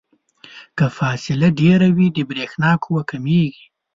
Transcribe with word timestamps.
که 0.77 0.85
فاصله 0.97 1.47
ډیره 1.59 1.87
وي 1.95 2.07
د 2.15 2.19
برېښنا 2.29 2.71
قوه 2.83 3.01
کمیږي. 3.09 3.65